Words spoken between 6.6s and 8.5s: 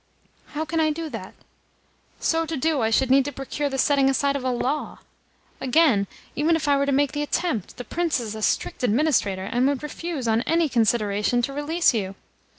I were to make the attempt, the Prince is a